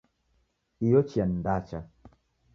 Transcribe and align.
Iyo 0.85 0.99
chia 1.09 1.23
ni 1.25 1.35
ndacha 1.41 1.79